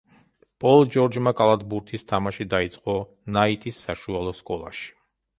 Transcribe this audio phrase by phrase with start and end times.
[0.63, 2.95] პოლ ჯორჯმა კალათბურთის თამაში დაიწყო
[3.35, 4.89] ნაიტის საშუალო სკოლაში.